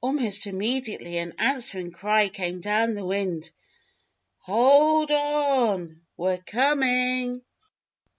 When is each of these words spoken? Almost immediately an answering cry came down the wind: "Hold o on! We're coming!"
Almost 0.00 0.46
immediately 0.46 1.18
an 1.18 1.34
answering 1.36 1.90
cry 1.92 2.30
came 2.30 2.62
down 2.62 2.94
the 2.94 3.04
wind: 3.04 3.52
"Hold 4.38 5.10
o 5.10 5.16
on! 5.68 6.00
We're 6.16 6.38
coming!" 6.38 7.42